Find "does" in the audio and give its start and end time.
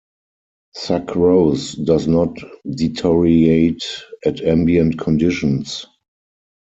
1.85-2.07